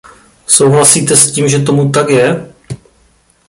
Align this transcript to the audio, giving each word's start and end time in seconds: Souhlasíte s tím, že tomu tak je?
Souhlasíte 0.47 1.15
s 1.15 1.31
tím, 1.31 1.47
že 1.49 1.59
tomu 1.59 1.89
tak 1.89 2.09
je? 2.09 2.53